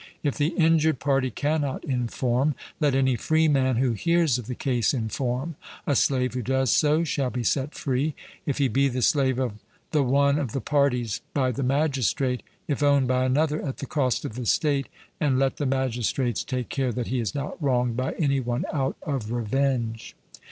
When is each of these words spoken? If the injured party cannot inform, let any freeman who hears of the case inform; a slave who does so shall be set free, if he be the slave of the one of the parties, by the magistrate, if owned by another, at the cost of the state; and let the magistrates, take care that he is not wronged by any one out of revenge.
If 0.23 0.35
the 0.35 0.47
injured 0.57 0.97
party 0.97 1.29
cannot 1.29 1.83
inform, 1.85 2.55
let 2.79 2.95
any 2.95 3.15
freeman 3.15 3.75
who 3.75 3.91
hears 3.91 4.39
of 4.39 4.47
the 4.47 4.55
case 4.55 4.95
inform; 4.95 5.57
a 5.85 5.95
slave 5.95 6.33
who 6.33 6.41
does 6.41 6.71
so 6.71 7.03
shall 7.03 7.29
be 7.29 7.43
set 7.43 7.75
free, 7.75 8.15
if 8.47 8.57
he 8.57 8.67
be 8.67 8.87
the 8.87 9.03
slave 9.03 9.37
of 9.37 9.59
the 9.91 10.01
one 10.01 10.39
of 10.39 10.53
the 10.53 10.59
parties, 10.59 11.21
by 11.35 11.51
the 11.51 11.61
magistrate, 11.61 12.41
if 12.67 12.81
owned 12.81 13.07
by 13.07 13.25
another, 13.25 13.61
at 13.61 13.77
the 13.77 13.85
cost 13.85 14.25
of 14.25 14.33
the 14.33 14.47
state; 14.47 14.87
and 15.19 15.37
let 15.37 15.57
the 15.57 15.67
magistrates, 15.67 16.43
take 16.43 16.69
care 16.69 16.91
that 16.91 17.09
he 17.09 17.19
is 17.19 17.35
not 17.35 17.61
wronged 17.61 17.95
by 17.95 18.13
any 18.13 18.39
one 18.39 18.65
out 18.73 18.97
of 19.03 19.31
revenge. 19.31 20.15